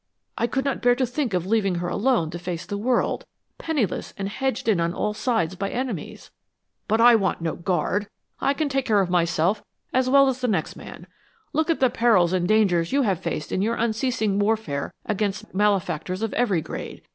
I 0.35 0.47
could 0.47 0.65
not 0.65 0.81
bear 0.81 0.95
to 0.95 1.05
think 1.05 1.35
of 1.35 1.45
leaving 1.45 1.75
her 1.75 1.87
alone 1.87 2.31
to 2.31 2.39
face 2.39 2.65
the 2.65 2.75
world, 2.75 3.23
penniless 3.59 4.15
and 4.17 4.27
hedged 4.29 4.67
in 4.67 4.79
on 4.79 4.95
all 4.95 5.13
sides 5.13 5.53
by 5.53 5.69
enemies. 5.69 6.31
But 6.87 6.99
I 6.99 7.13
want 7.13 7.39
no 7.39 7.55
guard! 7.55 8.07
I 8.39 8.55
can 8.55 8.67
take 8.67 8.87
care 8.87 9.01
of 9.01 9.11
myself 9.11 9.61
as 9.93 10.09
well 10.09 10.27
as 10.27 10.41
the 10.41 10.47
next 10.47 10.75
man. 10.75 11.05
Look 11.53 11.69
at 11.69 11.81
the 11.81 11.91
perils 11.91 12.33
and 12.33 12.47
dangers 12.47 12.91
you 12.91 13.03
have 13.03 13.19
faced 13.19 13.51
in 13.51 13.61
your 13.61 13.75
unceasing 13.75 14.39
warfare 14.39 14.91
against 15.05 15.53
malefactors 15.53 16.23
of 16.23 16.33
every 16.33 16.61
grade. 16.61 17.03